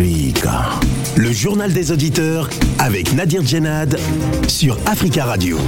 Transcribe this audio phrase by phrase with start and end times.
[0.00, 3.98] Freeh'ga Le journal des auditeurs avec Nadir Djenad
[4.48, 5.58] sur Africa Radio.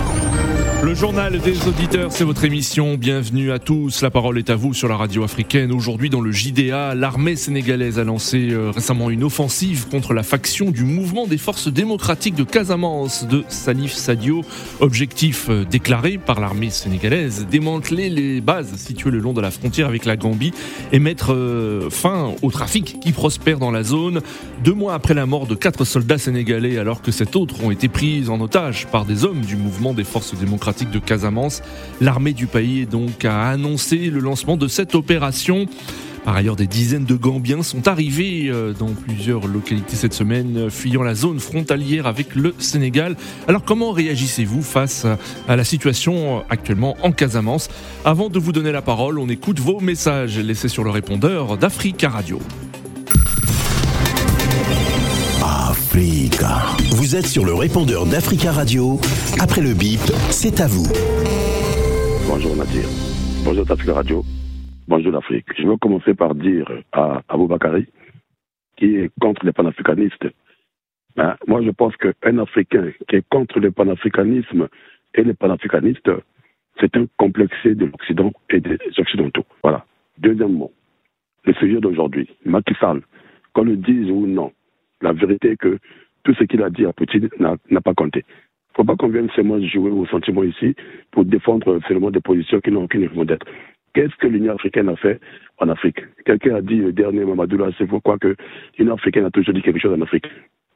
[0.84, 2.96] Le journal des auditeurs, c'est votre émission.
[2.96, 4.02] Bienvenue à tous.
[4.02, 5.70] La parole est à vous sur la radio africaine.
[5.70, 10.72] Aujourd'hui, dans le JDA, l'armée sénégalaise a lancé euh, récemment une offensive contre la faction
[10.72, 14.40] du mouvement des forces démocratiques de Casamance de Salif Sadio.
[14.80, 19.86] Objectif euh, déclaré par l'armée sénégalaise démanteler les bases situées le long de la frontière
[19.86, 20.52] avec la Gambie
[20.90, 24.20] et mettre euh, fin au trafic qui prospère dans la zone.
[24.64, 28.28] Deux mois après la de quatre soldats sénégalais, alors que sept autres ont été pris
[28.28, 31.62] en otage par des hommes du mouvement des forces démocratiques de Casamance.
[32.02, 35.66] L'armée du pays donc a annoncé le lancement de cette opération.
[36.24, 40.70] Par ailleurs, des dizaines de Gambiens sont arrivés euh, dans plusieurs localités cette semaine, euh,
[40.70, 43.16] fuyant la zone frontalière avec le Sénégal.
[43.48, 45.06] Alors comment réagissez-vous face
[45.48, 47.70] à la situation euh, actuellement en Casamance?
[48.04, 52.10] Avant de vous donner la parole, on écoute vos messages laissés sur le répondeur d'Africa
[52.10, 52.38] Radio.
[56.42, 58.98] Vous êtes sur le répondeur d'Africa Radio.
[59.40, 60.90] Après le bip, c'est à vous.
[62.26, 62.82] Bonjour Nadir.
[63.44, 64.24] Bonjour Africa Radio.
[64.88, 65.46] Bonjour l'Afrique.
[65.56, 67.86] Je veux commencer par dire à Abou Bakari,
[68.76, 70.26] qui est contre les panafricanistes,
[71.16, 74.66] hein, moi je pense qu'un Africain qui est contre le panafricanisme
[75.14, 76.10] et les panafricanistes,
[76.80, 79.46] c'est un complexé de l'Occident et des Occidentaux.
[79.62, 79.84] Voilà.
[80.18, 80.72] Deuxièmement,
[81.44, 82.74] le sujet d'aujourd'hui, Macky
[83.54, 84.50] qu'on le dise ou non,
[85.02, 85.78] la vérité est que
[86.24, 88.24] tout ce qu'il a dit à Poutine n'a pas compté.
[88.24, 90.74] Il ne faut pas qu'on vienne seulement jouer au sentiment ici
[91.10, 93.46] pour défendre seulement des positions qui n'ont aucune raison d'être.
[93.94, 95.20] Qu'est-ce que l'Union africaine a fait
[95.58, 95.98] en Afrique?
[96.24, 98.34] Quelqu'un a dit le dernier Mamadou c'est pourquoi que
[98.78, 100.26] l'Union africaine a toujours dit quelque chose en Afrique.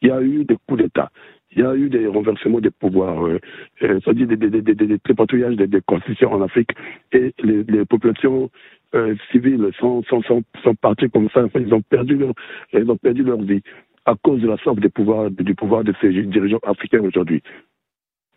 [0.03, 1.11] Il y a eu des coups d'État,
[1.53, 3.41] il y a eu des renversements des pouvoirs, euh,
[3.83, 6.72] euh c'est-à-dire des, des, des, des des, constitutions en Afrique
[7.12, 8.50] et les, les populations
[8.94, 12.34] euh, civiles sont, sont, sont, sont parties comme ça, ils ont perdu leur,
[12.75, 13.62] ils ont perdu leur vie
[14.07, 17.43] à cause de la soif du pouvoir, du pouvoir de ces dirigeants africains aujourd'hui.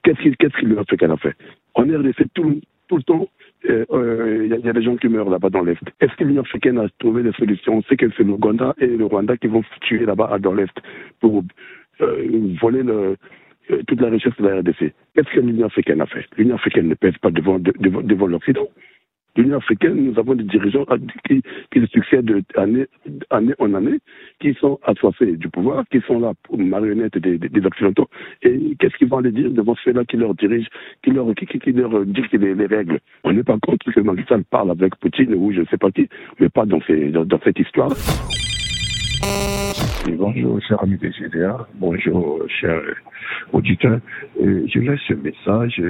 [0.04, 1.36] Qu'est-ce que l'Union africaine a fait?
[1.76, 3.30] En RDC, tout, tout le temps,
[3.64, 5.82] il euh, euh, y, a des gens qui meurent là-bas dans l'Est.
[6.00, 7.78] Est-ce que l'Union africaine a trouvé des solutions?
[7.78, 10.74] On sait que c'est l'Ouganda et le Rwanda qui vont tuer là-bas dans l'Est
[11.20, 11.44] pour
[12.02, 13.18] euh, voler le,
[13.88, 14.94] toute la richesse de la RDC.
[15.14, 16.26] Qu'est-ce que l'Union africaine a fait?
[16.38, 18.68] L'Union africaine ne pèse pas devant, devant l'Occident
[19.36, 20.86] l'Union africaine, nous avons des dirigeants
[21.28, 21.42] qui,
[21.72, 22.88] qui succèdent année,
[23.30, 24.00] année en année,
[24.40, 28.08] qui sont assoiffés du pouvoir, qui sont là pour marionnettes des, des, Occidentaux.
[28.42, 30.70] Et qu'est-ce qu'ils vont aller dire devant ceux-là qui leur dirigent,
[31.04, 33.00] qui leur, qui, qui leur dictent les, les, règles?
[33.24, 36.10] On n'est pas contre que Macky parle avec Poutine ou je ne sais pas qui,
[36.40, 37.92] mais pas dans, ces, dans, cette histoire.
[40.18, 41.68] bonjour, cher ami des GDA.
[41.76, 42.82] Bonjour, cher
[43.54, 44.00] auditeur.
[44.40, 45.82] je laisse ce message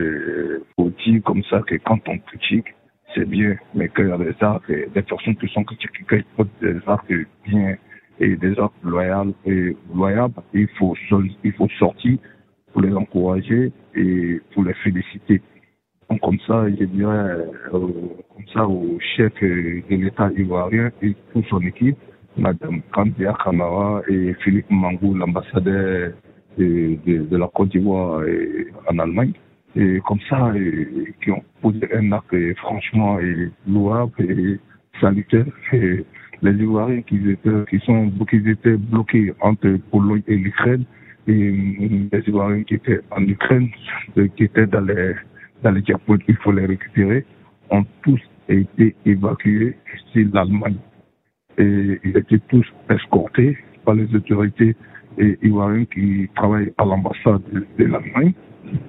[0.76, 2.66] pour dire comme ça que quand on critique,
[3.16, 7.12] c'est bien, mais qu'il y a des personnes qui sont critiquées, font des actes
[7.46, 7.76] bien
[8.20, 10.96] et des actes loyaux et loyables, il faut,
[11.58, 12.18] faut sortir
[12.72, 15.42] pour les encourager et pour les féliciter.
[16.10, 21.46] Donc comme ça, je dirais, euh, comme ça au chef de l'État ivoirien et toute
[21.48, 21.98] son équipe,
[22.38, 26.14] Madame Kandia Kamara et Philippe Mangou, l'ambassadeur
[26.58, 28.22] de, de, de, la Côte d'Ivoire
[28.90, 29.34] en Allemagne
[29.76, 34.60] et comme ça, et, qui ont posé un acte franchement et louable et
[35.00, 35.46] salutaire.
[35.74, 36.06] Et
[36.42, 40.86] les Ivoiriens qui étaient, qui sont, qui étaient bloqués entre Pologne et l'Ukraine,
[41.28, 41.52] et
[42.12, 43.70] les Ivoiriens qui étaient en Ukraine,
[44.36, 45.14] qui étaient dans les,
[45.64, 47.26] dans les diapotes, il faut les récupérer,
[47.70, 49.76] ont tous été évacués
[50.12, 50.78] sur l'Allemagne.
[51.58, 53.58] Et ils étaient tous escortés
[53.94, 54.76] les autorités
[55.42, 57.42] ivoiriennes qui travaillent à l'ambassade
[57.78, 58.34] de l'Allemagne.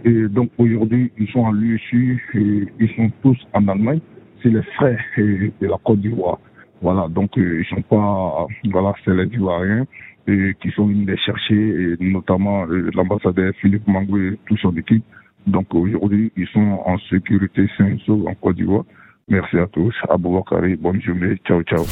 [0.04, 4.00] Et donc aujourd'hui, ils sont en l'USU et ils sont tous en Allemagne.
[4.42, 6.38] C'est les frères de la Côte d'Ivoire.
[6.82, 9.86] Voilà, donc euh, ils sont pas, voilà, c'est les Ivoiriens
[10.26, 14.74] et qui sont venus les chercher, et notamment euh, l'ambassadeur Philippe Mangou et toute son
[14.76, 15.04] équipe.
[15.46, 18.84] Donc aujourd'hui, ils sont en sécurité saint en Côte d'Ivoire.
[19.28, 19.94] Merci à tous.
[20.08, 21.36] Aboubakari, bonne journée.
[21.46, 21.84] Ciao, ciao.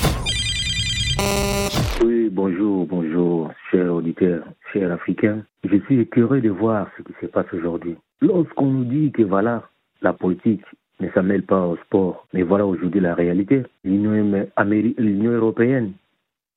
[2.04, 5.42] Oui, bonjour, bonjour, chers auditeurs, chers Africains.
[5.64, 7.96] Je suis écœuré de voir ce qui se passe aujourd'hui.
[8.20, 9.68] Lorsqu'on nous dit que voilà,
[10.02, 10.64] la politique
[11.00, 13.64] ne s'amène pas au sport, mais voilà aujourd'hui la réalité.
[13.84, 15.92] L'Union européenne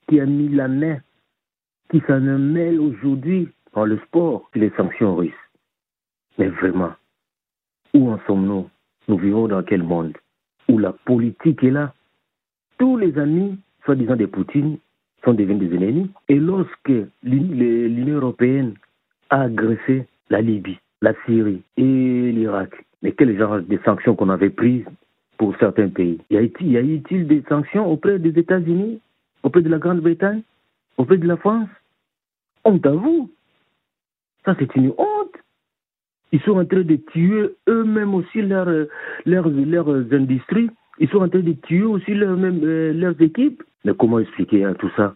[0.07, 0.97] qui a mis la main,
[1.89, 5.33] qui s'en mêle aujourd'hui dans le sport, les sanctions russes.
[6.37, 6.93] Mais vraiment,
[7.93, 8.69] où en sommes-nous?
[9.07, 10.17] Nous vivons dans quel monde?
[10.69, 11.93] Où la politique est là?
[12.77, 14.77] Tous les amis, soi-disant des Poutines,
[15.23, 16.09] sont devenus des ennemis.
[16.29, 16.91] Et lorsque
[17.23, 18.73] l'Union européenne
[19.29, 24.49] a agressé la Libye, la Syrie et l'Irak, mais quel genre de sanctions qu'on avait
[24.49, 24.85] prises
[25.37, 26.19] pour certains pays?
[26.29, 28.99] Y a-t-il des sanctions auprès des États-Unis,
[29.43, 30.41] auprès de la Grande-Bretagne,
[30.97, 31.69] auprès de la France?
[32.63, 33.29] Honte à vous.
[34.45, 35.35] Ça, c'est une honte.
[36.31, 38.87] Ils sont en train de tuer eux-mêmes aussi leurs,
[39.25, 40.69] industries.
[41.01, 43.63] Ils sont en train de tuer aussi euh, leurs équipes.
[43.83, 45.15] Mais comment expliquer hein, tout ça?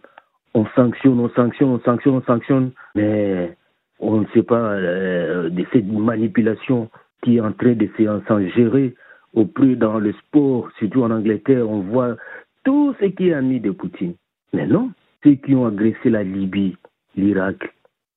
[0.52, 2.72] On sanctionne, on sanctionne, on sanctionne, on sanctionne.
[2.96, 3.56] Mais
[4.00, 6.90] on ne sait pas euh, de cette manipulation
[7.22, 7.88] qui est en train de
[8.26, 8.96] s'en gérer
[9.34, 11.70] au plus dans le sport, surtout en Angleterre.
[11.70, 12.16] On voit
[12.64, 14.14] tout ce qui est ami de Poutine.
[14.52, 14.90] Mais non,
[15.22, 16.76] ceux qui ont agressé la Libye,
[17.14, 17.72] l'Irak,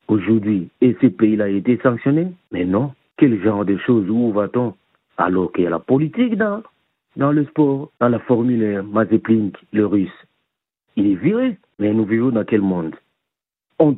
[0.07, 2.94] aujourd'hui, et ces pays-là ont été sanctionnés Mais non.
[3.18, 4.74] Quel genre de choses Où va-t-on?
[5.18, 6.63] Alors qu'il y a la politique dans,
[7.15, 10.09] dans le sport, dans la Formule Mazepin, le russe.
[10.95, 11.57] Il est viré.
[11.79, 12.95] Mais nous vivons dans quel monde?
[13.79, 13.95] Vous.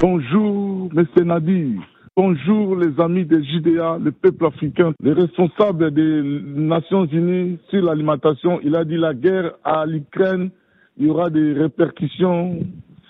[0.00, 1.06] Bonjour, M.
[1.24, 1.82] Nadir.
[2.16, 8.60] Bonjour les amis des JDA, le peuple africain, les responsables des Nations Unies sur l'alimentation.
[8.62, 10.50] Il a dit la guerre à l'Ukraine,
[10.96, 12.60] il y aura des répercussions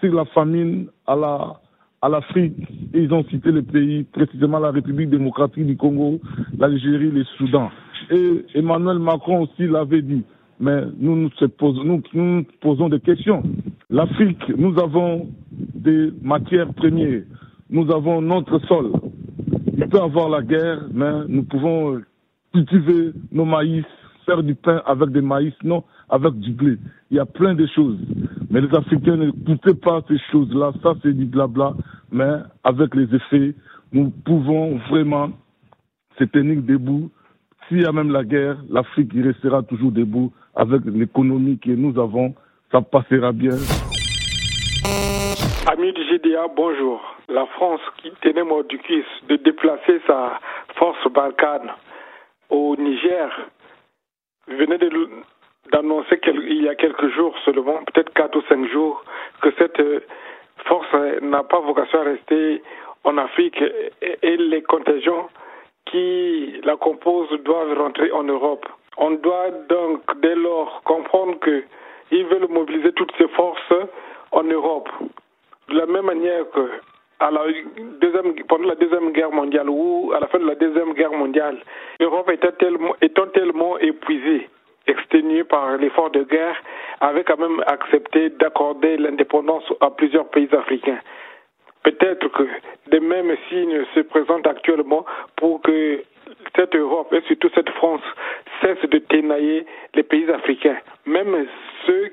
[0.01, 1.61] sur la famine à la
[2.03, 2.55] à l'Afrique.
[2.95, 6.21] Ils ont cité les pays, précisément la République démocratique du Congo,
[6.59, 7.71] l'Algérie, le Soudan.
[8.11, 10.25] Et Emmanuel Macron aussi l'avait dit.
[10.61, 13.43] Mais nous nous, posons, nous posons des questions.
[13.91, 17.23] L'Afrique, nous avons des matières premières
[17.71, 18.93] nous avons notre sol.
[19.77, 22.01] Il peut avoir la guerre, mais nous pouvons
[22.53, 23.85] cultiver nos maïs,
[24.27, 26.77] faire du pain avec des maïs, non avec du blé.
[27.11, 27.99] Il y a plein de choses.
[28.51, 30.73] Mais les Africains n'écoutez pas ces choses-là.
[30.83, 31.75] Ça, c'est du blabla.
[32.11, 33.55] Mais avec les effets,
[33.93, 35.31] nous pouvons vraiment
[36.19, 37.11] se tenir debout.
[37.69, 42.35] S'il y a même la guerre, l'Afrique restera toujours debout avec l'économie que nous avons.
[42.73, 43.57] Ça passera bien.
[45.71, 47.01] Amis du GDA, bonjour.
[47.29, 48.79] La France qui tenait mort du
[49.29, 50.41] de déplacer sa
[50.77, 51.71] force Balkane
[52.49, 53.29] au Niger
[54.49, 54.79] venait
[55.73, 59.05] d'annoncer il y a quelques jours seulement, peut-être quatre ou cinq jours,
[59.43, 59.83] que cette
[60.65, 60.93] force
[61.23, 62.63] n'a pas vocation à rester
[63.05, 63.63] en Afrique
[64.23, 65.29] et les contingents
[65.87, 68.67] qui la composent doivent rentrer en Europe.
[68.97, 73.75] On doit donc dès lors comprendre qu'ils veulent mobiliser toutes ces forces
[74.33, 74.89] en Europe
[75.69, 76.71] de la même manière que
[77.21, 77.43] à la
[78.01, 81.59] deuxième, pendant la Deuxième Guerre mondiale ou à la fin de la Deuxième Guerre mondiale,
[81.99, 84.49] l'Europe était tellement, étant tellement épuisée,
[84.89, 86.57] exténuée par l'effort de guerre,
[87.01, 90.99] avait quand même accepté d'accorder l'indépendance à plusieurs pays africains.
[91.83, 92.47] Peut-être que
[92.89, 95.05] des mêmes signes se présentent actuellement
[95.37, 96.03] pour que
[96.57, 98.03] cette Europe et surtout cette France
[98.61, 99.65] cessent de ténailler
[99.95, 100.77] les pays africains,
[101.07, 101.47] même
[101.87, 102.13] ceux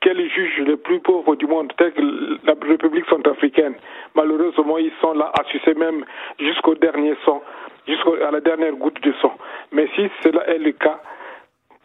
[0.00, 2.00] qu'elle juge les plus pauvres du monde, tels que
[2.44, 3.74] la République centrafricaine.
[4.14, 6.04] Malheureusement, ils sont là, assucés même
[6.38, 7.42] jusqu'au dernier sang,
[7.86, 9.36] jusqu'à la dernière goutte de sang.
[9.72, 11.00] Mais si cela est le cas,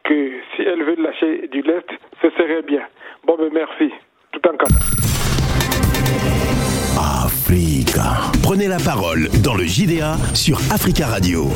[0.04, 1.88] que si elle veut lâcher du lest,
[2.22, 2.82] ce serait bien.
[3.26, 3.92] Bon, mais merci.
[4.32, 4.66] Tout en cas.
[7.26, 8.41] Africa.
[8.52, 11.50] Prenez la parole dans le JDA sur Africa Radio.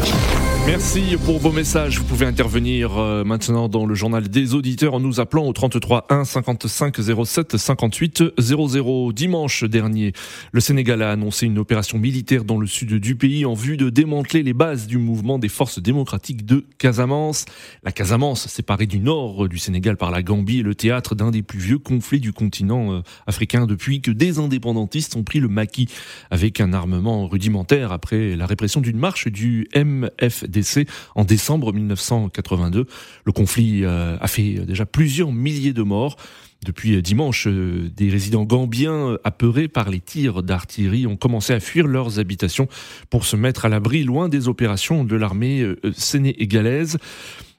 [0.65, 1.99] Merci pour vos messages.
[1.99, 6.07] Vous pouvez intervenir euh, maintenant dans le journal des auditeurs en nous appelant au 33
[6.09, 9.11] 1 55 07 58 00.
[9.13, 10.13] Dimanche dernier,
[10.53, 13.91] le Sénégal a annoncé une opération militaire dans le sud du pays en vue de
[13.91, 17.45] démanteler les bases du mouvement des forces démocratiques de Casamance.
[17.83, 21.43] La Casamance, séparée du nord du Sénégal par la Gambie, est le théâtre d'un des
[21.43, 25.89] plus vieux conflits du continent euh, africain depuis que des indépendantistes ont pris le maquis
[26.31, 32.85] avec un armement rudimentaire après la répression d'une marche du MFD en décembre 1982.
[33.25, 36.15] Le conflit euh, a fait déjà plusieurs milliers de morts.
[36.63, 41.87] Depuis dimanche, euh, des résidents gambiens apeurés par les tirs d'artillerie ont commencé à fuir
[41.87, 42.67] leurs habitations
[43.09, 46.97] pour se mettre à l'abri loin des opérations de l'armée euh, sénégalaise.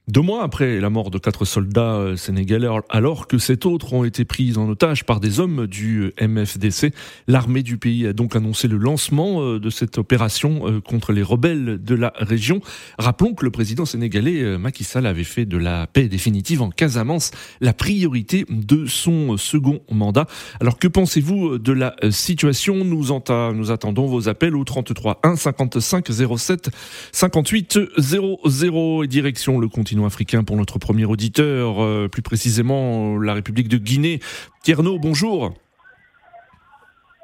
[0.08, 4.04] Deux mois après la mort de quatre soldats euh, sénégalais, alors que sept autres ont
[4.04, 6.94] été pris en otage par des hommes du euh, MFDC,
[7.26, 11.82] l'armée du pays a donc annoncé le lancement euh, de cette opération contre les rebelles
[11.82, 12.60] de la région.
[13.00, 17.32] Rappelons que le président sénégalais Macky Sall avait fait de la paix définitive en Casamance
[17.60, 20.26] la priorité de son second mandat.
[20.60, 22.84] Alors que pensez-vous de la situation?
[22.84, 23.06] Nous,
[23.54, 26.06] nous attendons vos appels au 33 1 55
[26.38, 26.70] 07
[27.10, 33.34] 58 00 et direction le continent africain pour notre premier auditeur, euh, plus précisément la
[33.34, 34.20] République de Guinée.
[34.62, 35.52] Tierno, bonjour.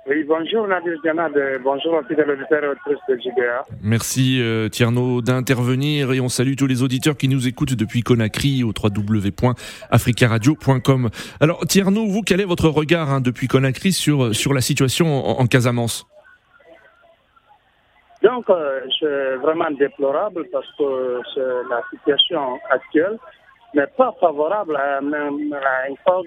[0.09, 1.31] Oui, bonjour Nadir Janad,
[1.63, 2.75] bonjour aux fidèles auditeurs
[3.09, 3.65] de JBA.
[3.85, 8.65] Merci euh, Tierno d'intervenir et on salue tous les auditeurs qui nous écoutent depuis Conakry
[8.65, 11.09] au www.africaradio.com.
[11.39, 15.47] Alors Tierno, vous, quel est votre regard hein, depuis Conakry sur, sur la situation en
[15.47, 16.09] Casamance?
[18.23, 21.21] Donc, euh, c'est vraiment déplorable parce que
[21.69, 23.19] la situation actuelle
[23.75, 26.25] n'est pas favorable à, même, un fort,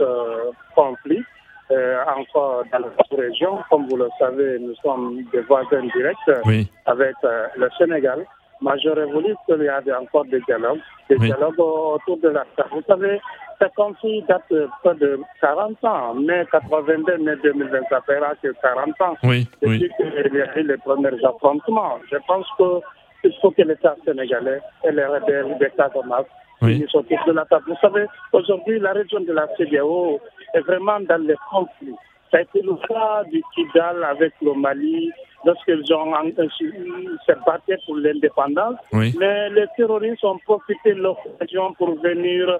[0.00, 1.22] euh, conflit
[1.70, 3.58] euh, encore dans la région.
[3.70, 8.26] Comme vous le savez, nous sommes des voisins directs avec le Sénégal.
[8.60, 12.70] Moi, j'aurais voulu qu'il y ait encore des dialogues, des dialogues autour de la table.
[12.72, 13.20] Vous savez,
[13.60, 16.14] ce conflit date près de 40 ans.
[16.14, 19.16] Mai 82, mai 2020, ça fera que 40 ans.
[19.24, 21.98] Oui, depuis qu'il y a eu les premiers affrontements.
[22.10, 26.26] Je pense qu'il faut que l'État sénégalais et les rebelles des Casamance
[26.62, 26.80] oui.
[26.80, 27.64] de la table.
[27.68, 30.20] Vous savez, aujourd'hui, la région de la CDAO
[30.54, 31.94] est vraiment dans les conflits.
[32.30, 35.12] Ça a été le cas du Kidal avec le Mali,
[35.46, 36.12] lorsqu'ils ont
[37.26, 38.76] se battu pour l'indépendance.
[38.92, 42.58] Mais les terroristes ont profité de l'occasion pour venir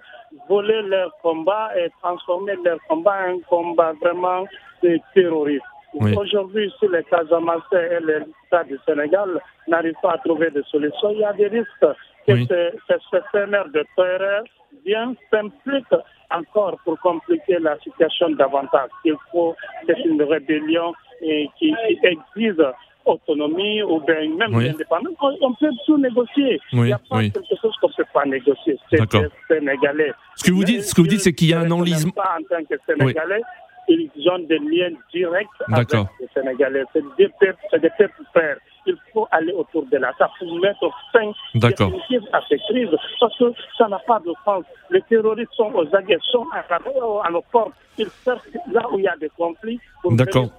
[0.48, 4.44] voler leur combat et transformer leur combat en combat vraiment
[4.82, 5.64] de terroristes.
[5.94, 11.18] Aujourd'hui, si les Casamassés et l'État du Sénégal n'arrivent pas à trouver de solution, il
[11.20, 11.86] y a des risques
[12.26, 14.44] que ce, ce, de terreur
[14.84, 15.94] bien s'implique
[16.30, 18.90] encore pour compliquer la situation davantage.
[19.04, 19.54] Il faut,
[19.86, 22.62] c'est une rébellion et qui, exige
[23.04, 25.14] autonomie ou bien même l'indépendance.
[25.20, 26.60] On, peut tout négocier.
[26.72, 28.78] Il n'y a pas quelque chose qu'on ne peut pas négocier.
[28.90, 28.98] C'est
[29.48, 30.12] Sénégalais.
[30.36, 32.12] Ce que vous dites, ce que vous dites, c'est qu'il y a un enlisement.
[32.12, 33.42] Pas en tant que Sénégalais,
[33.88, 36.84] ils ont des liens directs avec les Sénégalais.
[36.92, 38.56] C'est des peuples, c'est des peuples frères
[38.86, 41.30] il faut aller autour de la table pour mettre fin
[42.32, 43.44] à ces crises parce que
[43.76, 44.64] ça n'a pas de sens.
[44.90, 47.72] Les terroristes sont aux aguets, sont à, nos portes.
[47.98, 48.40] Ils cherchent
[48.70, 50.12] là où il y a des conflits pour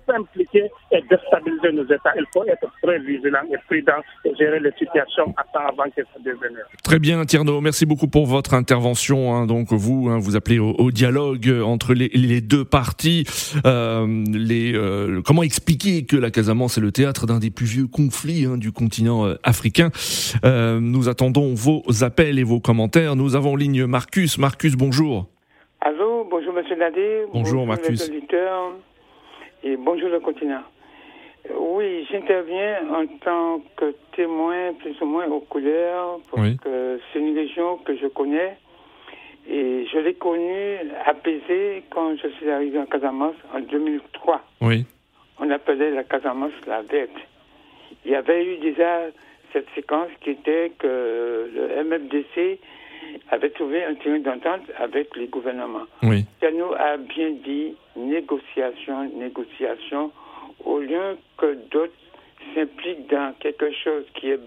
[0.08, 2.14] s'impliquer et déstabiliser nos États.
[2.18, 6.02] Il faut être très vigilant et prudent et gérer les situations à temps avant que
[6.02, 6.58] ça devienne.
[6.84, 7.62] Très bien, Tierno.
[7.62, 9.36] Merci beaucoup pour votre intervention.
[9.36, 9.46] Hein.
[9.46, 13.26] Donc vous, hein, vous appelez au, dialogue entre les, deux parties.
[13.66, 17.88] Euh, les, euh, comment expliquer que la Casamance est le théâtre d'un des plus vieux
[17.88, 19.92] conflits Hein, du continent euh, africain.
[20.44, 23.16] Euh, nous attendons vos appels et vos commentaires.
[23.16, 24.40] Nous avons en ligne Marcus.
[24.40, 25.28] Marcus, bonjour.
[25.82, 27.28] Allô, bonjour Monsieur Nadir.
[27.32, 28.10] Bonjour, Marcus.
[29.64, 30.64] et bonjour le continent.
[31.50, 37.20] Euh, oui, j'interviens en tant que témoin plus ou moins aux couleurs parce que c'est
[37.20, 38.58] une région que je connais
[39.48, 44.42] et je l'ai connue apaisée quand je suis arrivé en Casamance en 2003.
[44.62, 44.86] Oui.
[45.40, 47.12] On appelait la Casamance la verte
[48.06, 49.08] il y avait eu déjà
[49.54, 52.60] cette séquence qui était que le MFDC
[53.30, 55.88] avait trouvé un terrain d'entente avec les gouvernements.
[56.04, 56.26] Oui.
[56.42, 60.12] nous a bien dit négociation, négociation,
[60.66, 61.94] au lieu que d'autres
[62.54, 64.40] s'impliquent dans quelque chose qui est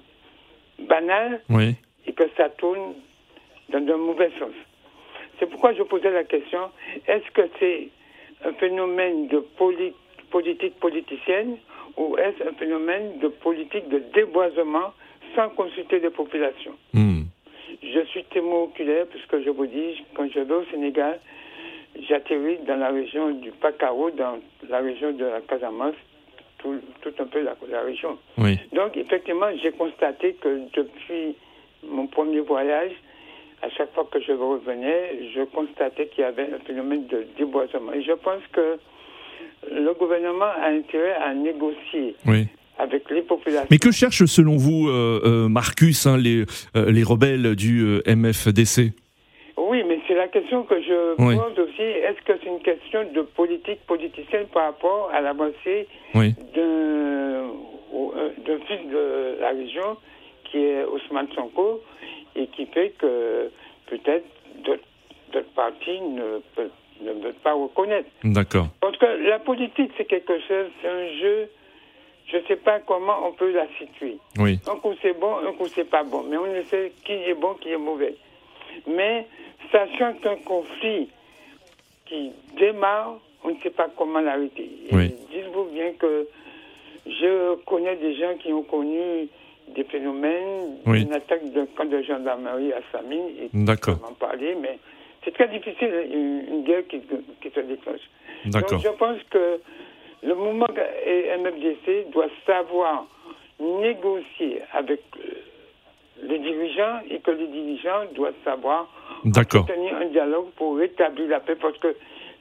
[0.79, 1.41] banal
[2.07, 2.95] et que ça tourne
[3.71, 4.55] dans de mauvais sens.
[5.39, 6.71] C'est pourquoi je posais la question,
[7.07, 7.89] est-ce que c'est
[8.45, 9.39] un phénomène de
[10.31, 11.57] politique politicienne
[11.97, 14.93] ou est-ce un phénomène de politique de déboisement
[15.35, 17.23] sans consulter les populations hmm.
[17.83, 21.21] Je suis témoin oculaire puisque je vous dis, quand je vais au Sénégal,
[22.09, 25.95] j'atterris dans la région du Pacaro, dans la région de la Casamance,
[26.59, 26.81] tout,
[27.19, 28.19] un peu la, la région.
[28.73, 31.37] Donc, effectivement, j'ai constaté que depuis
[31.83, 32.93] mon premier voyage,
[33.63, 37.93] à chaque fois que je revenais, je constatais qu'il y avait un phénomène de déboisement.
[37.93, 38.79] Et je pense que
[39.71, 42.17] le gouvernement a intérêt à négocier
[42.79, 43.69] avec les populations.
[43.71, 46.45] Mais que cherchent selon vous, euh, euh, Marcus, hein, les,
[46.77, 48.93] euh, les rebelles du MFDC
[49.59, 51.83] Oui, mais c'est la question que je pose aussi.
[51.83, 56.35] Est-ce que c'est une question de politique politicienne par rapport à l'avancée oui.
[56.55, 57.49] d'un
[58.67, 59.97] fils de la région
[60.51, 61.83] qui est Ousmane Sonko
[62.35, 63.51] et qui fait que
[63.89, 64.27] peut-être
[64.65, 66.41] d'autres partis ne
[67.03, 68.09] ne veut pas reconnaître.
[68.25, 68.69] D'accord.
[69.01, 71.49] Que la politique, c'est quelque chose, c'est un jeu,
[72.27, 74.19] je ne sais pas comment on peut la situer.
[74.39, 74.59] Oui.
[74.71, 76.25] Un coup c'est bon, un coup c'est pas bon.
[76.29, 78.15] Mais on ne sait qui est bon, qui est mauvais.
[78.87, 79.27] Mais
[79.73, 81.09] sachant qu'un conflit
[82.07, 84.71] qui démarre, on ne sait pas comment l'arrêter.
[84.93, 85.15] Oui.
[85.33, 86.29] Dites-vous bien que
[87.07, 89.29] je connais des gens qui ont connu
[89.75, 91.03] des phénomènes, oui.
[91.03, 93.99] une attaque d'un camp de gendarmerie à Samine, et D'accord.
[94.03, 94.79] m'en parler, mais
[95.25, 97.01] c'est très difficile, une, guerre qui,
[97.55, 98.01] se déclenche.
[98.47, 99.61] Donc je pense que
[100.23, 103.07] le mouvement MFDC doit savoir
[103.59, 105.23] négocier avec euh,
[106.23, 108.89] les dirigeants et que les dirigeants doivent savoir
[109.23, 111.95] tenir un dialogue pour rétablir la paix parce que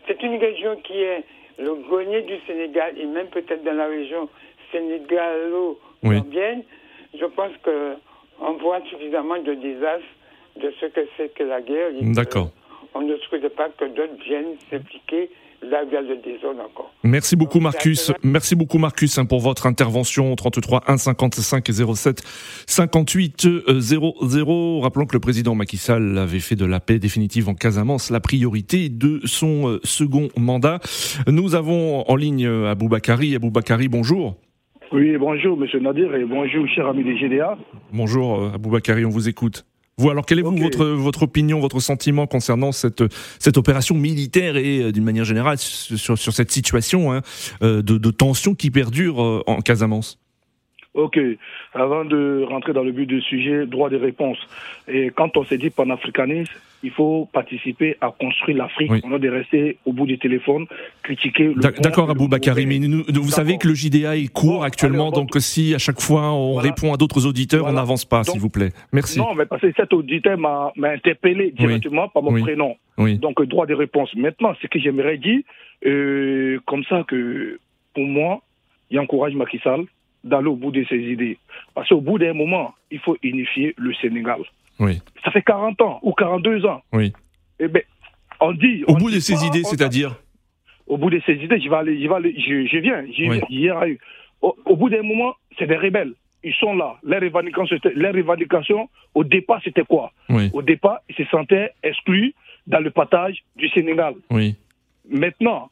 [0.08, 1.24] c'est une région qui est
[1.58, 4.30] le grenier du Sénégal et même peut-être dans la région
[4.72, 6.64] sénégalo-gambienne.
[7.20, 10.06] Je pense qu'on voit suffisamment de désastres
[10.62, 11.90] de ce que c'est que la guerre.
[12.02, 12.50] D'accord
[12.94, 15.30] on ne souhaite pas que d'autres viennent s'impliquer
[15.62, 16.92] là, il y a le désordre encore.
[17.04, 18.12] Merci beaucoup, Marcus.
[18.24, 20.36] Merci beaucoup, Marcus, hein, pour votre intervention.
[20.36, 21.66] 33 1 55
[21.96, 22.22] 07
[22.68, 23.48] 58
[23.80, 24.80] 00.
[24.80, 28.20] Rappelons que le président Macky Sall avait fait de la paix définitive en Casamance la
[28.20, 30.80] priorité de son euh, second mandat.
[31.28, 33.36] Nous avons en ligne euh, Aboubakari.
[33.36, 34.36] Aboubakari, bonjour.
[34.92, 37.58] Oui, bonjour, monsieur Nadir, et bonjour, cher ami des GDA.
[37.94, 39.66] Bonjour, euh, Aboubakari, on vous écoute.
[40.00, 43.04] Vous, alors, quelle est votre, votre opinion, votre sentiment concernant cette,
[43.38, 47.22] cette opération militaire et, euh, d'une manière générale, sur, sur cette situation hein,
[47.62, 50.18] euh, de, de tension qui perdure en Casamance?
[50.94, 51.20] Ok.
[51.74, 54.38] Avant de rentrer dans le but du sujet, droit de réponse.
[54.88, 56.52] Et quand on s'est dit panafricanisme,
[56.84, 58.92] il faut participer à construire l'Afrique.
[59.04, 60.66] On a de rester au bout du téléphone,
[61.04, 61.54] critiquer.
[61.56, 65.78] D'accord, Abou Bakari, mais vous savez que le JDA est court actuellement, donc si à
[65.78, 68.72] chaque fois on répond à d'autres auditeurs, on n'avance pas, s'il vous plaît.
[68.94, 69.20] Merci.
[69.20, 72.76] Non, mais parce que cet auditeur m'a interpellé directement par mon prénom.
[72.98, 74.14] Donc droit de réponse.
[74.16, 75.42] Maintenant, ce que j'aimerais dire,
[75.86, 77.60] euh, comme ça que
[77.94, 78.42] pour moi,
[78.90, 79.86] il encourage Macky Sall
[80.24, 81.38] d'aller au bout de ses idées.
[81.74, 84.42] Parce qu'au bout d'un moment, il faut unifier le Sénégal.
[84.80, 85.02] Oui.
[85.24, 86.82] Ça fait 40 ans ou 42 ans.
[86.94, 87.14] Oui.
[87.60, 87.84] Eh ben,
[88.40, 88.84] on dit.
[88.88, 90.16] Au bout de ses idées, c'est-à-dire
[90.88, 93.04] Au bout de ses idées, je vais aller, je vais aller, je, viens,
[93.50, 93.78] Hier,
[94.42, 96.14] au, au bout d'un moment, c'est des rebelles.
[96.44, 96.96] Ils sont là.
[97.04, 100.12] Les revendications, au départ, c'était quoi?
[100.54, 102.34] Au départ, ils se sentaient exclus
[102.68, 104.14] dans le partage du Sénégal.
[104.30, 104.56] Oui.
[105.10, 105.70] Maintenant,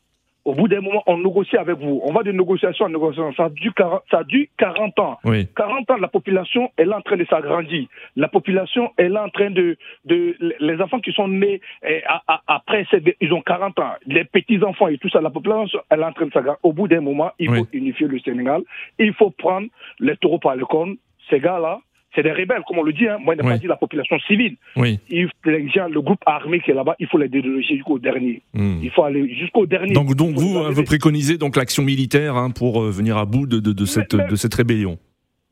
[0.47, 1.99] au bout d'un moment, on négocie avec vous.
[2.05, 3.33] On va de négociation en négociation.
[3.33, 4.23] Ça dure 40, ça
[4.57, 5.19] 40 ans.
[5.57, 7.85] 40 ans, la population est là en train de s'agrandir.
[8.15, 9.75] La population est là en train de...
[10.05, 12.01] de les enfants qui sont nés eh,
[12.47, 12.87] après,
[13.19, 13.91] ils ont 40 ans.
[14.05, 16.59] Les petits-enfants et tout ça, la population est là en train de s'agrandir.
[16.63, 18.61] Au bout d'un moment, il faut unifier le Sénégal.
[18.99, 19.67] Il faut prendre
[19.99, 20.95] les taureaux par le cornes.
[21.29, 21.81] Ces gars-là,
[22.17, 23.07] c'est des rebelles, comme on le dit.
[23.07, 23.19] Hein.
[23.23, 24.55] Moi, je n'ai pas dit la population civile.
[24.75, 24.99] Oui.
[25.09, 28.41] Il, les gens, le groupe armé qui est là-bas, il faut les déloger jusqu'au dernier.
[28.53, 28.79] Hmm.
[28.81, 29.93] Il faut aller jusqu'au dernier.
[29.93, 33.59] Donc, donc vous, vous préconisez donc l'action militaire hein, pour euh, venir à bout de,
[33.59, 34.97] de, de cette, de cette rébellion.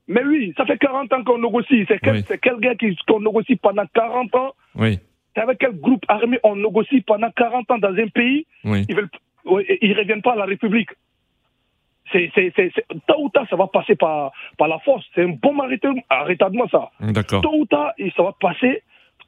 [0.08, 1.86] Mais oui, ça fait 40 ans qu'on négocie.
[1.88, 2.74] C'est quel, quel, gars
[3.08, 4.56] qu'on négocie pendant 40 ans?
[4.76, 5.00] Oui.
[5.36, 8.48] C'est avec quel groupe armé on négocie pendant 40 ans dans un pays?
[8.64, 8.86] Oui.
[8.90, 10.90] Ils ne reviennent pas à la République
[12.12, 12.72] c'est, c'est,
[13.08, 15.04] tôt ou tard, ça va passer par, par la force.
[15.14, 15.58] C'est un bon
[16.10, 16.92] arrêtement, ça.
[17.00, 17.42] D'accord.
[17.42, 18.84] Tôt ou tard, ça va passer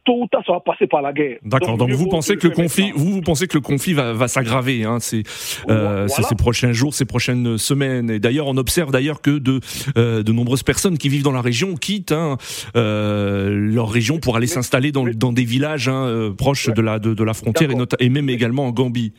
[0.06, 1.38] tôt ou tard, ça va passer par la guerre.
[1.44, 1.78] D'accord.
[1.78, 4.86] Donc, vous pensez que le conflit, vous, vous pensez que le conflit va, va s'aggraver,
[4.86, 5.24] hein, ces,
[5.70, 8.10] euh, ces prochains jours, ces prochaines semaines.
[8.10, 9.60] Et d'ailleurs, on observe d'ailleurs que de,
[9.98, 12.38] euh, de nombreuses personnes qui vivent dans la région quittent hein,
[12.78, 17.00] euh, leur région pour aller s'installer dans, dans des villages hein, euh, proches de la
[17.00, 19.14] de, de la frontière et, et même également en Gambie.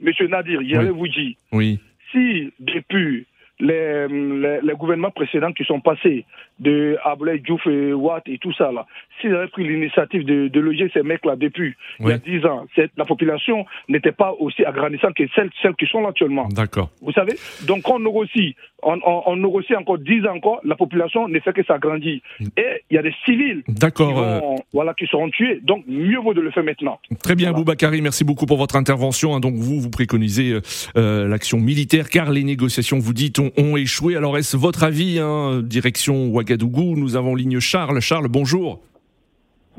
[0.00, 1.36] Monsieur Nadir, j'allais vous dire.
[1.52, 1.78] Oui
[2.12, 3.26] si depuis
[3.60, 6.24] les, les, gouvernements précédents qui sont passés,
[6.58, 8.86] de Ablay, Diouf et Watt et tout ça, là,
[9.20, 12.66] s'ils avaient pris l'initiative de, de, loger ces mecs-là depuis il y a 10 ans,
[12.96, 16.48] la population n'était pas aussi agrandissante que celles, celles qui sont là actuellement.
[16.48, 16.90] D'accord.
[17.02, 17.34] Vous savez
[17.66, 21.52] Donc on négocie, on, on, on, négocie encore 10 ans encore, la population ne fait
[21.52, 22.20] que s'agrandir.
[22.40, 22.46] Mm.
[22.56, 24.62] Et il y a des civils D'accord, qui, euh.
[24.72, 25.60] voilà, qui seront tués.
[25.62, 26.98] Donc mieux vaut de le faire maintenant.
[27.22, 27.64] Très bien, voilà.
[27.64, 29.34] Boubacari, merci beaucoup pour votre intervention.
[29.34, 29.40] Hein.
[29.40, 30.60] Donc vous, vous préconisez euh,
[30.96, 34.16] euh, l'action militaire car les négociations, vous dites, ont, ont échoué.
[34.16, 36.96] Alors est-ce votre avis, hein, direction Ouagadougou?
[36.96, 38.00] Nous avons ligne Charles.
[38.00, 38.80] Charles, bonjour.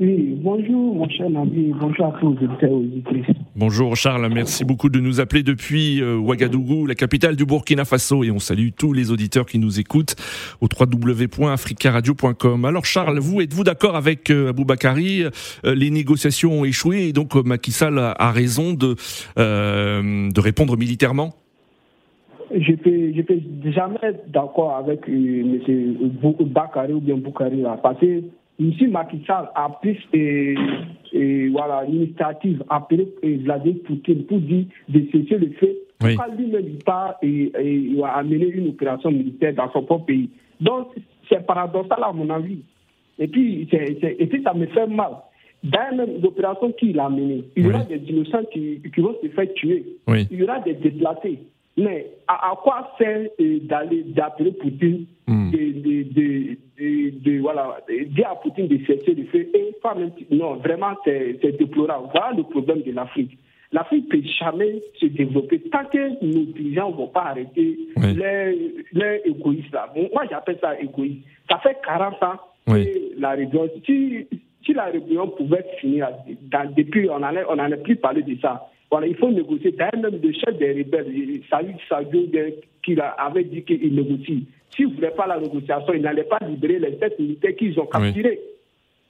[0.00, 5.00] Oui, bonjour mon cher Nabi, bonjour à tous les auditeurs Bonjour Charles, merci beaucoup de
[5.00, 9.10] nous appeler depuis euh, Ouagadougou, la capitale du Burkina Faso, et on salue tous les
[9.10, 10.14] auditeurs qui nous écoutent
[10.60, 12.64] au www.africaradio.com.
[12.64, 17.34] Alors Charles, vous êtes-vous d'accord avec euh, Aboubakari euh, Les négociations ont échoué et donc
[17.34, 18.94] Macky Sall a, a raison de,
[19.36, 21.34] euh, de répondre militairement?
[22.54, 26.46] Je peux, je peux jamais être d'accord avec euh, M.
[26.46, 28.22] Bakari ou bien Boukari là, parce que
[28.60, 28.72] M.
[28.90, 30.54] Macky Sall a pris et,
[31.12, 35.76] et voilà, l'initiative appelée Vladimir Poutine pour dire de cesser le fait.
[36.02, 36.14] Oui.
[36.14, 40.30] Pourquoi lui-même il part et, et il amener une opération militaire dans son propre pays?
[40.60, 40.88] Donc
[41.28, 42.60] c'est paradoxal à mon avis.
[43.18, 45.12] Et puis, et puis ça me fait mal.
[45.64, 47.98] Dans même l'opération qu'il a menée, il y aura oui.
[47.98, 49.84] des innocents qui, qui vont se faire tuer.
[50.06, 50.28] Oui.
[50.30, 51.40] Il y aura des déplacés.
[51.78, 55.50] Mais à, à quoi sert euh, d'aller d'appeler Poutine, mm.
[55.50, 59.94] de, de, de, de, de voilà, dire à Poutine de cesser le feu et pas
[59.94, 62.08] même, non, vraiment c'est déplorable.
[62.12, 63.38] Voilà le problème de l'Afrique.
[63.70, 68.14] L'Afrique ne peut jamais se développer tant que nos dirigeants ne vont pas arrêter oui.
[68.14, 69.92] les, les égoïstes là.
[70.12, 71.24] Moi j'appelle ça égoïste.
[71.48, 72.84] Ça fait 40 ans oui.
[72.86, 74.26] que la région, si,
[74.64, 76.08] si la région pouvait finir,
[76.50, 78.68] dans, depuis on n'en on plus parlé de ça.
[78.90, 79.72] Voilà, il faut négocier.
[79.72, 82.20] D'ailleurs, même le chef des rebelles, Saïd Sadio,
[82.82, 84.46] qui avait dit qu'il négocie.
[84.74, 87.86] S'il ne voulait pas la négociation, il n'allait pas libérer les têtes militaires qu'ils ont
[87.86, 88.40] capturées.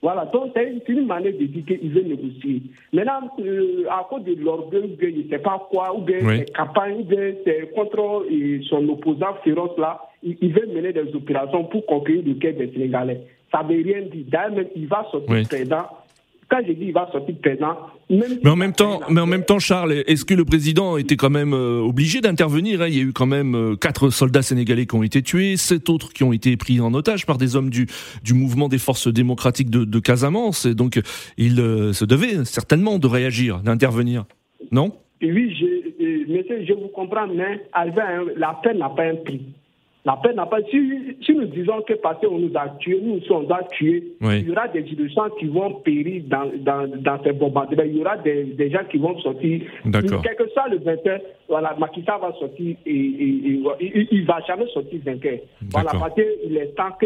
[0.01, 2.61] Voilà, donc c'est une manière de dire qu'il veut négocier.
[2.93, 6.45] Maintenant, euh, à cause de l'orgueil, il ne sait pas quoi, ou bien oui.
[6.55, 7.33] campagnes, ou bien
[7.75, 8.25] contre
[8.69, 13.21] son opposant féroce là, il, veut mener des opérations pour conquérir le cœur des Sénégalais.
[13.51, 14.23] Ça ne veut rien dire.
[14.27, 15.43] D'ailleurs, il va sortir oui.
[15.43, 15.85] président
[16.49, 17.77] quand j'ai dit il va sortir présent,
[18.09, 21.29] mais en même temps, mais en même temps, Charles, est-ce que le président était quand
[21.29, 22.87] même euh, obligé d'intervenir hein?
[22.87, 25.89] Il y a eu quand même euh, quatre soldats sénégalais qui ont été tués, sept
[25.89, 27.85] autres qui ont été pris en otage par des hommes du
[28.23, 30.65] du mouvement des forces démocratiques de, de Casamance.
[30.65, 30.99] Et donc,
[31.37, 34.25] il euh, se devait certainement de réagir, d'intervenir,
[34.71, 34.91] non?
[35.21, 37.61] Oui, je, monsieur, je vous comprends, mais
[38.37, 39.41] la peine n'a pas un prix.
[40.05, 40.61] La paix n'a pas.
[40.71, 40.77] Si,
[41.21, 44.51] si, nous disons que parce qu'on nous a tués, nous sommes doit tuer, il y
[44.51, 47.83] aura des innocents qui vont périr dans, dans, dans ces bombardements.
[47.85, 49.61] Il y aura des, des gens qui vont sortir.
[49.85, 50.21] D'accord.
[50.23, 54.39] Quel que soit le vainqueur, voilà, Makissa va sortir et, et, et il ne va
[54.47, 55.39] jamais sortir vainqueur.
[55.69, 56.97] Voilà, parce qu'il est temps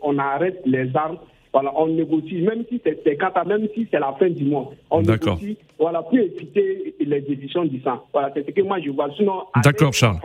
[0.00, 1.18] qu'on arrête les armes
[1.52, 3.04] voilà, on négocie, même si c'est
[3.46, 4.72] même si c'est la fin du mois.
[4.90, 8.02] On négocie, voilà, pour éviter les décisions du sang.
[8.12, 9.08] Voilà, c'est ce que moi je vois.
[9.16, 10.18] Sinon, D'accord, Charles.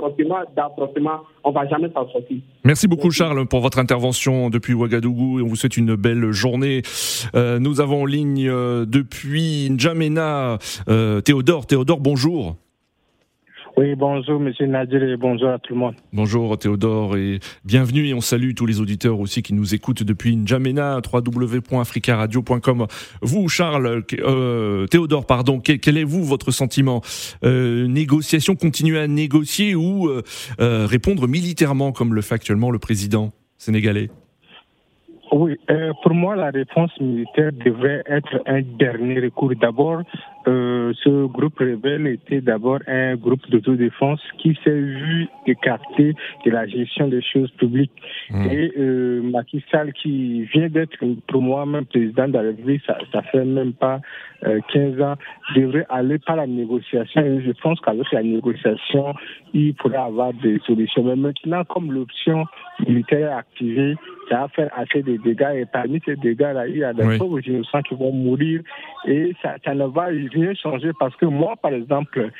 [1.43, 2.37] On va jamais s'en sortir.
[2.63, 5.41] Merci beaucoup, Charles, pour votre intervention depuis Ouagadougou.
[5.41, 6.81] On vous souhaite une belle journée.
[7.35, 10.57] Euh, nous avons en ligne euh, depuis N'Djamena
[10.89, 11.65] euh, Théodore.
[11.65, 12.55] Théodore, bonjour.
[13.77, 15.93] Oui, bonjour Monsieur Nadir et bonjour à tout le monde.
[16.11, 20.35] Bonjour Théodore et bienvenue et on salue tous les auditeurs aussi qui nous écoutent depuis
[20.35, 22.87] N'Djamena, www.africaradio.com.
[23.21, 27.01] Vous Charles, euh, Théodore, pardon, quel, est vous votre sentiment?
[27.43, 30.23] Euh, Négociation, continuer à négocier ou euh,
[30.87, 34.09] répondre militairement comme le fait actuellement le président sénégalais?
[35.31, 39.53] Oui, euh, pour moi, la réponse militaire devrait être un dernier recours.
[39.59, 40.01] D'abord,
[40.47, 46.65] euh, ce groupe rebelle était d'abord un groupe d'autodéfense qui s'est vu écarté de la
[46.67, 47.91] gestion des choses publiques.
[48.29, 48.45] Mmh.
[48.49, 52.97] Et euh, Macky Sall, qui vient d'être pour moi même président de la République, ça,
[53.11, 53.99] ça fait même pas
[54.45, 55.15] euh, 15 ans,
[55.55, 57.21] devrait aller par la négociation.
[57.21, 59.13] Et je pense qu'avec la négociation,
[59.53, 61.03] il pourrait avoir des solutions.
[61.03, 62.45] Mais maintenant, comme l'option
[62.87, 63.95] militaire est activée,
[64.29, 65.55] ça va faire assez de dégâts.
[65.55, 67.17] Et parmi ces dégâts-là, il y a des oui.
[67.17, 68.61] pauvres innocents qui vont mourir.
[69.05, 72.31] Et ça, ça ne va rien changer parce que moi, par exemple,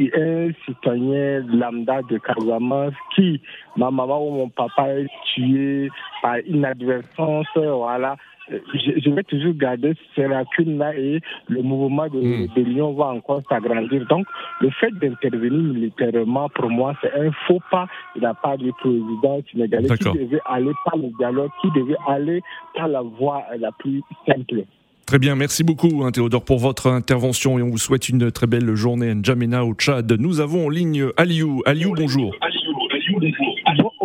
[0.00, 3.40] un citoyen lambda de Casamance qui,
[3.76, 5.88] ma maman ou mon papa est tué
[6.22, 8.16] par inadvertance, voilà.
[8.48, 12.48] Je, je, vais toujours garder ces lacunes-là et le mouvement de, mmh.
[12.54, 14.06] de l'Union va encore s'agrandir.
[14.08, 14.26] Donc,
[14.60, 19.40] le fait d'intervenir militairement, pour moi, c'est un faux pas de la part du président
[19.50, 22.42] sénégalais qui devait aller par le dialogue, qui devait aller
[22.74, 24.64] par la voie la plus simple.
[25.06, 28.46] Très bien, merci beaucoup hein, Théodore pour votre intervention et on vous souhaite une très
[28.46, 30.10] belle journée à N'Djamena au Tchad.
[30.18, 31.62] Nous avons en ligne Aliou.
[31.66, 32.34] Aliou, bonjour.
[32.40, 32.83] Bon,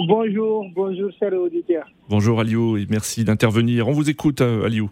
[0.07, 1.85] bonjour, bonjour chers auditeurs.
[2.09, 3.87] Bonjour Aliou et merci d'intervenir.
[3.87, 4.89] On vous écoute euh, Aliou.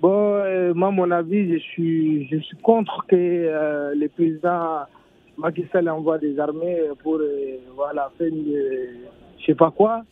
[0.00, 4.80] Bon, euh, moi mon avis, je suis, je suis contre que euh, le président
[5.38, 10.02] Macky Sall envoie des armées pour euh, voilà, faire je sais pas quoi.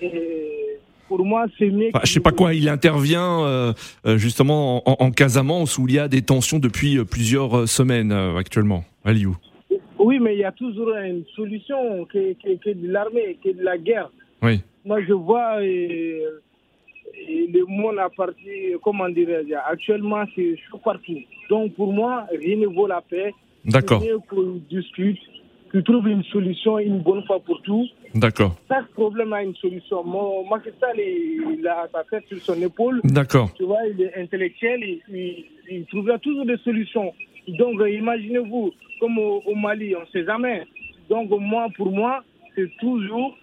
[0.00, 1.90] Et pour moi, c'est mieux.
[1.94, 3.72] Enfin, je sais pas quoi, il intervient euh,
[4.16, 8.84] justement en, en, Casamance où il y a des tensions depuis plusieurs semaines euh, actuellement.
[9.04, 9.36] Aliou.
[9.98, 13.62] Oui, mais il y a toujours une solution qui est de l'armée, qui est de
[13.62, 14.10] la guerre.
[14.42, 14.60] Oui.
[14.84, 16.40] Moi, je vois euh,
[17.28, 21.18] le monde à partir, comment dirais-je, actuellement, c'est partout.
[21.48, 23.32] Donc, pour moi, rien ne vaut la paix.
[23.64, 24.02] D'accord.
[24.28, 25.18] qu'on discute,
[25.72, 27.86] qu'on trouve une solution une bonne fois pour tout.
[28.14, 28.56] D'accord.
[28.68, 30.04] Chaque problème a une solution.
[30.04, 33.00] Moi, Macky Sall, il a sa tête sur son épaule.
[33.04, 33.50] D'accord.
[33.54, 37.12] Tu vois, il est intellectuel, il, il, il trouvera toujours des solutions.
[37.48, 40.66] Donc, imaginez-vous, comme au, Mali, on ne sait jamais.
[41.08, 43.36] Donc, moi, pour moi, c'est toujours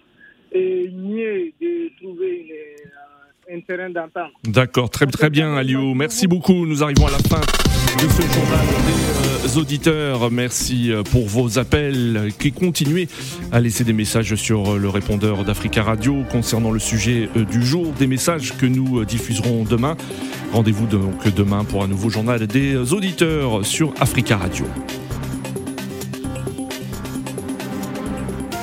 [0.54, 2.46] euh, mieux de trouver
[3.48, 4.32] une, un terrain d'entente.
[4.44, 5.94] D'accord, très, très bien, Aliou.
[5.94, 6.66] Merci beaucoup.
[6.66, 9.01] Nous arrivons à la fin de ce journal euh,
[9.56, 10.30] auditeurs.
[10.30, 12.32] Merci pour vos appels.
[12.38, 13.08] Qui continuez
[13.50, 17.92] à laisser des messages sur le répondeur d'Africa Radio concernant le sujet euh, du jour,
[17.98, 19.96] des messages que nous diffuserons demain.
[20.52, 24.66] Rendez-vous donc demain pour un nouveau journal des auditeurs sur Africa Radio.